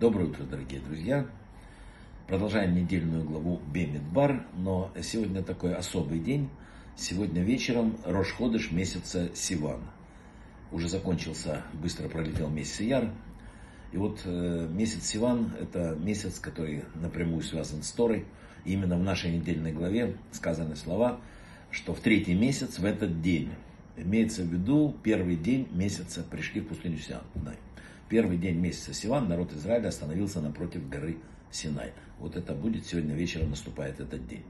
Доброе 0.00 0.26
утро, 0.26 0.44
дорогие 0.44 0.78
друзья. 0.78 1.26
Продолжаем 2.28 2.72
недельную 2.72 3.24
главу 3.24 3.60
Бемидбар, 3.74 4.46
но 4.54 4.92
сегодня 5.02 5.42
такой 5.42 5.74
особый 5.74 6.20
день. 6.20 6.50
Сегодня 6.96 7.42
вечером 7.42 7.96
Рошходыш 8.04 8.70
месяца 8.70 9.28
Сиван. 9.34 9.80
Уже 10.70 10.88
закончился, 10.88 11.62
быстро 11.72 12.08
пролетел 12.08 12.48
месяц 12.48 12.78
Яр. 12.78 13.10
И 13.90 13.96
вот 13.96 14.20
э, 14.24 14.68
месяц 14.70 15.04
Сиван– 15.04 15.50
это 15.60 15.96
месяц, 15.98 16.38
который 16.38 16.84
напрямую 16.94 17.42
связан 17.42 17.82
с 17.82 17.90
Торой. 17.90 18.24
И 18.64 18.74
именно 18.74 18.96
в 18.96 19.02
нашей 19.02 19.32
недельной 19.32 19.72
главе 19.72 20.16
сказаны 20.30 20.76
слова, 20.76 21.20
что 21.72 21.92
в 21.92 21.98
третий 21.98 22.34
месяц, 22.34 22.78
в 22.78 22.84
этот 22.84 23.20
день, 23.20 23.50
имеется 23.96 24.42
в 24.42 24.46
виду 24.46 24.94
первый 25.02 25.34
день 25.34 25.66
месяца 25.72 26.22
пришли 26.22 26.60
в 26.60 26.68
пустыню 26.68 26.98
Сиан. 26.98 27.22
Первый 28.08 28.38
день 28.38 28.56
месяца 28.56 28.94
Сиван 28.94 29.28
народ 29.28 29.52
Израиля 29.52 29.88
остановился 29.88 30.40
напротив 30.40 30.88
горы 30.88 31.18
Синай. 31.50 31.92
Вот 32.18 32.36
это 32.36 32.54
будет 32.54 32.86
сегодня 32.86 33.14
вечером 33.14 33.50
наступает 33.50 34.00
этот 34.00 34.26
день. 34.26 34.44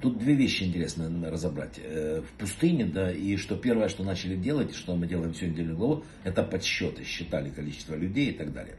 Тут 0.00 0.18
две 0.18 0.34
вещи 0.34 0.64
интересно 0.64 1.10
разобрать. 1.30 1.78
Э, 1.82 2.20
в 2.20 2.38
пустыне, 2.38 2.84
да, 2.84 3.10
и 3.10 3.36
что 3.36 3.56
первое, 3.56 3.88
что 3.88 4.04
начали 4.04 4.36
делать, 4.36 4.74
что 4.74 4.94
мы 4.94 5.06
делаем 5.06 5.32
всю 5.32 5.46
недельную 5.46 5.76
главу, 5.76 6.04
это 6.22 6.42
подсчеты, 6.42 7.02
считали 7.04 7.50
количество 7.50 7.94
людей 7.94 8.30
и 8.30 8.32
так 8.32 8.52
далее. 8.52 8.76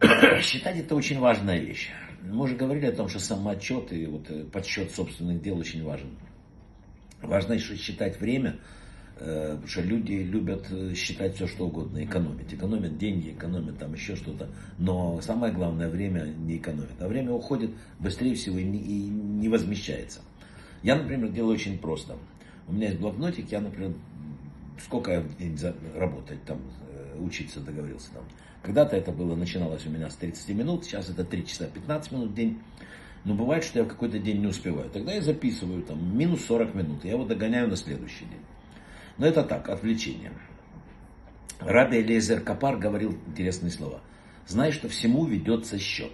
Считать 0.42 0.78
это 0.78 0.94
очень 0.94 1.18
важная 1.18 1.58
вещь. 1.58 1.90
Мы 2.22 2.44
уже 2.44 2.56
говорили 2.56 2.86
о 2.86 2.92
том, 2.92 3.08
что 3.08 3.18
самоотчет 3.18 3.92
и 3.92 4.06
вот 4.06 4.30
э, 4.30 4.44
подсчет 4.44 4.90
собственных 4.92 5.42
дел 5.42 5.58
очень 5.58 5.82
важен. 5.82 6.10
Важно 7.22 7.54
еще 7.54 7.76
считать 7.76 8.20
время, 8.20 8.58
потому 9.24 9.66
что 9.66 9.82
люди 9.82 10.12
любят 10.12 10.66
э, 10.70 10.94
считать 10.94 11.34
все, 11.36 11.46
что 11.46 11.66
угодно, 11.66 12.02
экономить. 12.02 12.54
Экономят 12.54 12.96
деньги, 12.96 13.32
экономят 13.32 13.78
там 13.78 13.92
еще 13.92 14.16
что-то. 14.16 14.48
Но 14.78 15.20
самое 15.20 15.52
главное, 15.52 15.90
время 15.90 16.24
не 16.24 16.56
экономят. 16.56 17.00
А 17.00 17.06
время 17.06 17.32
уходит 17.32 17.70
быстрее 17.98 18.34
всего 18.34 18.58
и 18.58 18.64
не, 18.64 18.78
и 18.78 19.08
не 19.08 19.48
возмещается. 19.48 20.20
Я, 20.82 20.96
например, 20.96 21.30
делаю 21.30 21.54
очень 21.54 21.78
просто. 21.78 22.16
У 22.66 22.72
меня 22.72 22.88
есть 22.88 23.00
блокнотик, 23.00 23.52
я, 23.52 23.60
например, 23.60 23.92
сколько 24.82 25.12
я 25.12 25.20
в 25.20 25.36
день 25.36 25.56
работать 25.94 26.42
там, 26.44 26.58
э, 26.90 27.18
учиться 27.20 27.60
договорился 27.60 28.10
там. 28.14 28.24
Когда-то 28.62 28.96
это 28.96 29.12
было, 29.12 29.36
начиналось 29.36 29.84
у 29.86 29.90
меня 29.90 30.08
с 30.08 30.16
30 30.16 30.48
минут, 30.50 30.84
сейчас 30.84 31.10
это 31.10 31.24
3 31.24 31.46
часа 31.46 31.66
15 31.66 32.12
минут 32.12 32.30
в 32.30 32.34
день. 32.34 32.58
Но 33.24 33.34
бывает, 33.34 33.64
что 33.64 33.80
я 33.80 33.84
в 33.84 33.88
какой-то 33.88 34.18
день 34.18 34.40
не 34.40 34.46
успеваю. 34.46 34.88
Тогда 34.88 35.12
я 35.12 35.20
записываю 35.20 35.82
там 35.82 36.16
минус 36.16 36.44
40 36.46 36.74
минут. 36.74 37.04
Я 37.04 37.12
его 37.12 37.26
догоняю 37.26 37.68
на 37.68 37.76
следующий 37.76 38.24
день. 38.24 38.40
Но 39.20 39.26
это 39.26 39.42
так, 39.42 39.68
отвлечение. 39.68 40.32
Раби 41.60 42.00
Элиезер 42.00 42.40
Капар 42.40 42.78
говорил 42.78 43.18
интересные 43.26 43.70
слова. 43.70 44.00
Знай, 44.46 44.72
что 44.72 44.88
всему 44.88 45.26
ведется 45.26 45.78
счет. 45.78 46.12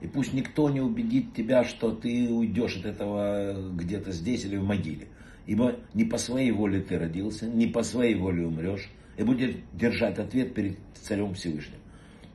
И 0.00 0.08
пусть 0.08 0.32
никто 0.32 0.68
не 0.68 0.80
убедит 0.80 1.34
тебя, 1.34 1.62
что 1.62 1.92
ты 1.92 2.28
уйдешь 2.28 2.78
от 2.78 2.86
этого 2.86 3.70
где-то 3.74 4.10
здесь 4.10 4.44
или 4.44 4.56
в 4.56 4.64
могиле. 4.64 5.06
Ибо 5.46 5.76
не 5.94 6.04
по 6.04 6.18
своей 6.18 6.50
воле 6.50 6.80
ты 6.80 6.98
родился, 6.98 7.46
не 7.46 7.68
по 7.68 7.84
своей 7.84 8.16
воле 8.16 8.44
умрешь, 8.44 8.90
и 9.16 9.22
будешь 9.22 9.54
держать 9.72 10.18
ответ 10.18 10.52
перед 10.52 10.78
Царем 11.00 11.34
Всевышним. 11.34 11.78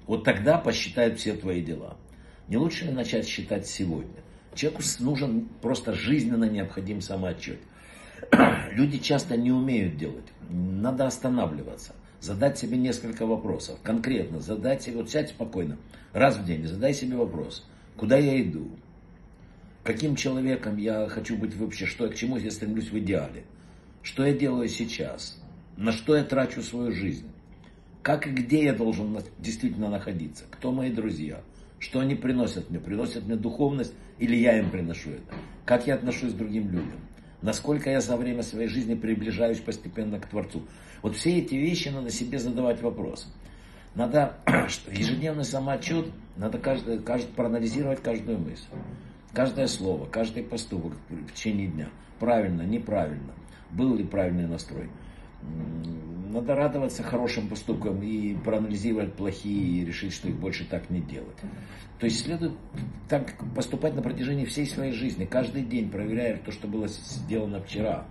Вот 0.05 0.23
тогда 0.23 0.57
посчитают 0.57 1.19
все 1.19 1.33
твои 1.33 1.61
дела. 1.61 1.97
Не 2.47 2.55
лучше 2.55 2.85
ли 2.85 2.91
начать 2.91 3.27
считать 3.27 3.67
сегодня? 3.67 4.21
Человеку 4.55 4.83
нужен 4.99 5.49
просто 5.61 5.91
жизненно 5.91 6.45
необходим 6.45 7.01
самоотчет. 7.01 7.59
Люди 8.71 8.99
часто 8.99 9.37
не 9.37 9.51
умеют 9.51 9.97
делать. 9.97 10.25
Надо 10.49 11.07
останавливаться. 11.07 11.93
Задать 12.19 12.57
себе 12.57 12.77
несколько 12.77 13.25
вопросов. 13.25 13.79
Конкретно 13.83 14.39
задать 14.39 14.81
себе, 14.81 14.97
вот 14.97 15.09
сядь 15.09 15.29
спокойно, 15.29 15.77
раз 16.13 16.37
в 16.37 16.45
день, 16.45 16.65
задай 16.65 16.93
себе 16.93 17.15
вопрос. 17.15 17.65
Куда 17.95 18.17
я 18.17 18.41
иду? 18.41 18.69
Каким 19.83 20.15
человеком 20.15 20.77
я 20.77 21.07
хочу 21.07 21.37
быть 21.37 21.55
вообще? 21.55 21.85
Что, 21.85 22.09
к 22.09 22.15
чему 22.15 22.37
я 22.37 22.51
стремлюсь 22.51 22.91
в 22.91 22.99
идеале? 22.99 23.43
Что 24.01 24.25
я 24.25 24.33
делаю 24.33 24.67
сейчас? 24.67 25.41
На 25.77 25.91
что 25.91 26.15
я 26.15 26.23
трачу 26.23 26.61
свою 26.61 26.91
жизнь? 26.91 27.29
Как 28.01 28.25
и 28.25 28.31
где 28.31 28.65
я 28.65 28.73
должен 28.73 29.17
действительно 29.39 29.89
находиться? 29.89 30.45
Кто 30.49 30.71
мои 30.71 30.91
друзья? 30.91 31.41
Что 31.79 31.99
они 31.99 32.15
приносят 32.15 32.69
мне? 32.69 32.79
Приносят 32.79 33.25
мне 33.25 33.35
духовность 33.35 33.93
или 34.17 34.35
я 34.35 34.57
им 34.59 34.71
приношу 34.71 35.11
это? 35.11 35.35
Как 35.65 35.87
я 35.87 35.95
отношусь 35.95 36.33
к 36.33 36.37
другим 36.37 36.71
людям? 36.71 36.99
Насколько 37.41 37.91
я 37.91 38.01
за 38.01 38.17
время 38.17 38.41
своей 38.41 38.67
жизни 38.67 38.95
приближаюсь 38.95 39.59
постепенно 39.59 40.19
к 40.19 40.27
Творцу? 40.27 40.63
Вот 41.01 41.15
все 41.15 41.37
эти 41.37 41.55
вещи 41.55 41.89
надо 41.89 42.09
себе 42.09 42.39
задавать 42.39 42.81
вопрос. 42.81 43.31
Надо 43.93 44.37
ежедневный 44.91 45.43
самоотчет, 45.43 46.07
надо 46.35 46.57
каждый, 46.57 46.99
каждый, 46.99 47.33
проанализировать 47.33 48.01
каждую 48.01 48.39
мысль. 48.39 48.65
Каждое 49.33 49.67
слово, 49.67 50.05
каждый 50.05 50.43
поступок 50.43 50.93
в 51.09 51.33
течение 51.33 51.67
дня. 51.67 51.89
Правильно, 52.19 52.63
неправильно. 52.63 53.33
Был 53.71 53.95
ли 53.95 54.03
правильный 54.03 54.47
настрой? 54.47 54.89
Надо 56.29 56.55
радоваться 56.55 57.03
хорошим 57.03 57.47
поступкам 57.47 58.01
и 58.03 58.35
проанализировать 58.35 59.13
плохие 59.13 59.81
и 59.81 59.85
решить, 59.85 60.13
что 60.13 60.27
их 60.27 60.35
больше 60.35 60.65
так 60.65 60.89
не 60.89 61.01
делать. 61.01 61.37
То 61.99 62.05
есть 62.05 62.23
следует 62.23 62.53
так 63.09 63.33
поступать 63.55 63.95
на 63.95 64.01
протяжении 64.01 64.45
всей 64.45 64.67
своей 64.67 64.91
жизни, 64.91 65.25
каждый 65.25 65.63
день 65.63 65.89
проверяя 65.89 66.37
то, 66.37 66.51
что 66.51 66.67
было 66.67 66.87
сделано 66.87 67.61
вчера. 67.61 68.05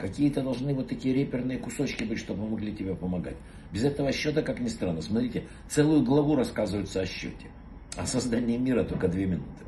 Какие-то 0.00 0.42
должны 0.42 0.74
вот 0.74 0.88
такие 0.88 1.14
реперные 1.14 1.58
кусочки 1.58 2.04
быть, 2.04 2.18
чтобы 2.18 2.48
могли 2.48 2.74
тебе 2.74 2.94
помогать. 2.94 3.36
Без 3.72 3.84
этого 3.84 4.12
счета, 4.12 4.42
как 4.42 4.60
ни 4.60 4.68
странно, 4.68 5.00
смотрите, 5.02 5.44
целую 5.68 6.02
главу 6.02 6.36
рассказывается 6.36 7.00
о 7.00 7.06
счете. 7.06 7.48
О 7.96 8.06
создании 8.06 8.56
мира 8.56 8.84
только 8.84 9.08
две 9.08 9.26
минуты. 9.26 9.64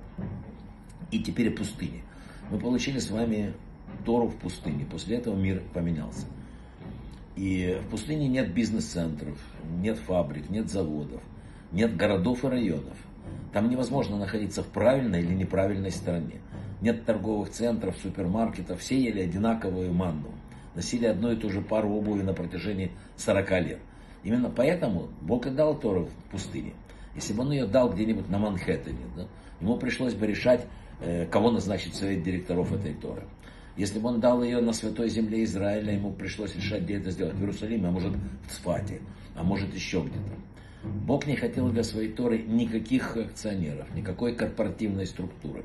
И 1.11 1.21
теперь 1.21 1.53
о 1.53 1.57
пустыне. 1.57 2.03
Мы 2.51 2.59
получили 2.59 2.99
с 2.99 3.11
вами 3.11 3.55
Тору 4.05 4.29
в 4.29 4.37
пустыне. 4.37 4.87
После 4.91 5.17
этого 5.17 5.37
мир 5.37 5.63
поменялся. 5.73 6.27
И 7.37 7.81
в 7.83 7.91
пустыне 7.91 8.29
нет 8.29 8.53
бизнес-центров, 8.53 9.37
нет 9.81 9.99
фабрик, 9.99 10.51
нет 10.51 10.71
заводов, 10.71 11.21
нет 11.73 11.97
городов 11.97 12.45
и 12.45 12.49
районов. 12.49 12.97
Там 13.53 13.69
невозможно 13.69 14.17
находиться 14.17 14.63
в 14.63 14.69
правильной 14.69 15.21
или 15.23 15.35
неправильной 15.35 15.91
стране. 15.91 16.41
Нет 16.81 17.05
торговых 17.05 17.51
центров, 17.51 17.97
супермаркетов, 18.03 18.81
все 18.81 19.01
ели 19.01 19.21
одинаковую 19.21 19.93
манну. 19.93 20.33
Носили 20.75 21.07
одну 21.07 21.33
и 21.33 21.37
ту 21.37 21.51
же 21.51 21.61
пару 21.61 21.91
обуви 21.91 22.23
на 22.23 22.35
протяжении 22.35 22.93
40 23.17 23.51
лет. 23.63 23.79
Именно 24.23 24.51
поэтому 24.51 25.09
Бог 25.21 25.47
и 25.47 25.51
дал 25.51 25.79
Тору 25.79 26.07
в 26.07 26.31
пустыне. 26.31 26.73
Если 27.15 27.33
бы 27.33 27.43
он 27.43 27.53
ее 27.53 27.67
дал 27.67 27.93
где-нибудь 27.93 28.29
на 28.29 28.39
Манхэттене, 28.39 29.05
да, 29.17 29.27
ему 29.61 29.77
пришлось 29.77 30.15
бы 30.15 30.27
решать, 30.27 30.67
э, 31.01 31.27
кого 31.27 31.51
назначить 31.51 31.95
совет 31.95 32.23
директоров 32.23 32.73
этой 32.73 32.95
Торы. 32.95 33.23
Если 33.77 33.99
бы 33.99 34.09
он 34.09 34.21
дал 34.21 34.43
ее 34.43 34.61
на 34.61 34.73
святой 34.73 35.09
земле 35.09 35.43
Израиля, 35.45 35.95
ему 35.95 36.13
пришлось 36.13 36.55
решать, 36.55 36.83
где 36.83 36.95
это 36.95 37.11
сделать. 37.11 37.35
В 37.35 37.41
Иерусалиме, 37.41 37.89
а 37.89 37.91
может 37.91 38.13
в 38.13 38.53
Цфате, 38.53 39.01
а 39.35 39.43
может 39.43 39.75
еще 39.75 40.01
где-то. 40.01 40.89
Бог 41.07 41.27
не 41.27 41.35
хотел 41.35 41.71
для 41.71 41.83
своей 41.83 42.13
Торы 42.13 42.39
никаких 42.39 43.17
акционеров, 43.17 43.93
никакой 43.95 44.35
корпоративной 44.35 45.07
структуры, 45.07 45.65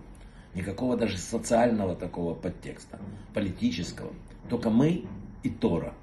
никакого 0.56 0.98
даже 0.98 1.18
социального 1.18 1.96
такого 1.96 2.34
подтекста, 2.34 3.00
политического. 3.34 4.12
Только 4.50 4.70
мы 4.70 5.06
и 5.44 5.50
Тора. 5.50 5.94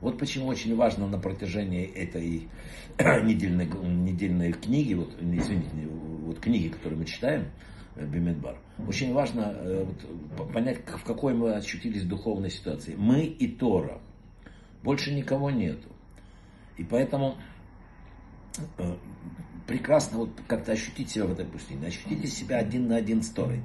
Вот 0.00 0.18
почему 0.18 0.46
очень 0.46 0.76
важно 0.76 1.08
на 1.08 1.18
протяжении 1.18 1.84
этой 1.84 2.48
недельной, 3.24 3.66
недельной 3.66 4.52
книги, 4.52 4.94
вот, 4.94 5.16
извините, 5.20 5.88
вот 6.24 6.38
книги, 6.38 6.68
которую 6.68 6.98
мы 7.00 7.06
читаем, 7.06 7.46
Бимедбар. 8.04 8.58
Очень 8.86 9.12
важно 9.14 9.54
э, 9.56 9.86
вот, 10.36 10.52
понять, 10.52 10.78
в 10.86 11.04
какой 11.04 11.34
мы 11.34 11.54
ощутились 11.54 12.04
духовной 12.04 12.50
ситуации. 12.50 12.94
Мы 12.96 13.24
и 13.24 13.48
Тора. 13.48 14.00
Больше 14.82 15.14
никого 15.14 15.50
нету. 15.50 15.88
И 16.76 16.84
поэтому 16.84 17.36
э, 18.78 18.96
прекрасно 19.66 20.18
вот 20.18 20.30
как-то 20.46 20.72
ощутить 20.72 21.10
себя 21.10 21.24
в 21.24 21.32
этой 21.32 21.46
пустыне. 21.46 21.86
Ощутите 21.86 22.26
себя 22.26 22.58
один 22.58 22.88
на 22.88 22.96
один 22.96 23.22
с 23.22 23.30
Торой. 23.30 23.62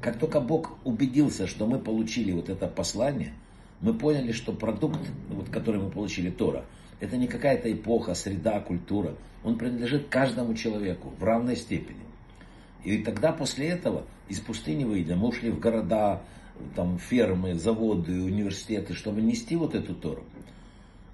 Как 0.00 0.18
только 0.18 0.40
Бог 0.40 0.78
убедился, 0.84 1.46
что 1.46 1.66
мы 1.66 1.78
получили 1.78 2.32
вот 2.32 2.48
это 2.48 2.66
послание, 2.68 3.32
мы 3.80 3.94
поняли, 3.94 4.32
что 4.32 4.52
продукт, 4.52 5.00
вот, 5.28 5.50
который 5.50 5.80
мы 5.80 5.90
получили, 5.90 6.30
Тора, 6.30 6.64
это 7.00 7.16
не 7.16 7.28
какая-то 7.28 7.70
эпоха, 7.72 8.14
среда, 8.14 8.60
культура. 8.60 9.14
Он 9.44 9.56
принадлежит 9.56 10.08
каждому 10.08 10.54
человеку 10.54 11.12
в 11.18 11.22
равной 11.22 11.56
степени. 11.56 12.07
И 12.84 12.98
тогда 12.98 13.32
после 13.32 13.68
этого 13.68 14.04
из 14.28 14.40
пустыни 14.40 14.84
выйдя, 14.84 15.16
мы 15.16 15.28
ушли 15.28 15.50
в 15.50 15.58
города, 15.58 16.22
там 16.74 16.98
фермы, 16.98 17.54
заводы, 17.54 18.22
университеты, 18.22 18.94
чтобы 18.94 19.20
нести 19.20 19.56
вот 19.56 19.74
эту 19.74 19.94
Тору. 19.94 20.24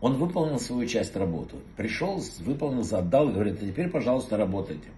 Он 0.00 0.14
выполнил 0.14 0.58
свою 0.58 0.86
часть 0.86 1.16
работы. 1.16 1.56
Пришел, 1.76 2.22
выполнил, 2.40 2.86
отдал 2.94 3.28
и 3.28 3.32
говорит, 3.32 3.62
а 3.62 3.66
теперь, 3.66 3.88
пожалуйста, 3.88 4.36
работайте. 4.36 4.88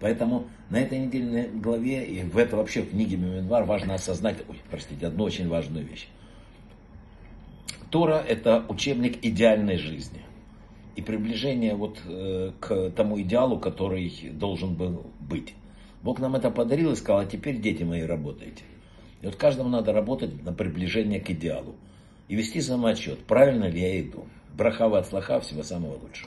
Поэтому 0.00 0.46
на 0.70 0.80
этой 0.80 0.98
недельной 0.98 1.48
главе, 1.48 2.04
и 2.04 2.22
в 2.22 2.36
это 2.36 2.56
вообще 2.56 2.82
в 2.82 2.90
книге 2.90 3.16
Меменвар 3.16 3.64
важно 3.64 3.94
осознать, 3.94 4.38
ой, 4.48 4.60
простите, 4.70 5.06
одну 5.06 5.24
очень 5.24 5.48
важную 5.48 5.84
вещь. 5.84 6.08
Тора– 7.90 8.24
это 8.28 8.64
учебник 8.68 9.24
идеальной 9.24 9.76
жизни. 9.76 10.22
и 10.98 11.00
приближение 11.00 11.76
вот 11.76 12.02
э, 12.06 12.50
к 12.58 12.90
тому 12.90 13.20
идеалу, 13.20 13.60
который 13.60 14.10
должен 14.32 14.74
был 14.74 15.06
быть. 15.20 15.54
Бог 16.02 16.20
нам 16.20 16.36
это 16.36 16.50
подарил 16.50 16.92
и 16.92 16.96
сказал, 16.96 17.20
а 17.20 17.26
теперь, 17.26 17.60
дети 17.60 17.82
мои, 17.82 18.02
работайте. 18.02 18.64
И 19.22 19.26
вот 19.26 19.36
каждому 19.36 19.68
надо 19.68 19.92
работать 19.92 20.42
на 20.44 20.52
приближение 20.52 21.20
к 21.20 21.30
идеалу. 21.30 21.76
И 22.28 22.36
вести 22.36 22.60
самоотчет, 22.60 23.20
правильно 23.20 23.64
ли 23.64 23.80
я 23.80 24.00
иду. 24.00 24.26
Брахава 24.56 24.98
от 24.98 25.06
слаха, 25.06 25.40
всего 25.40 25.62
самого 25.62 25.98
лучшего. 25.98 26.26